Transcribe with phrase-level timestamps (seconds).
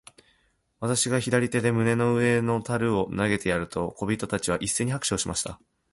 [0.79, 5.61] 私が左手で胸の上の樽を投げてやると、小人たちは一せいに拍手しました。